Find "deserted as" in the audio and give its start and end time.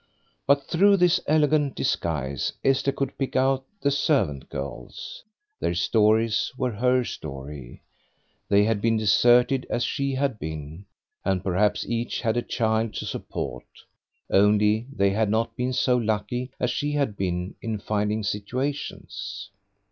8.97-9.83